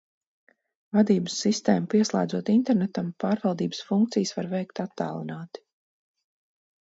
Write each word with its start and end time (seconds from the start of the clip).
Vadības 0.97 1.33
sistēmu 1.41 1.89
pieslēdzot 1.93 2.49
internetam, 2.53 3.11
pārvaldības 3.23 3.83
funkcijas 3.89 4.33
var 4.39 4.49
veikt 4.57 4.83
attālināti. 4.87 5.63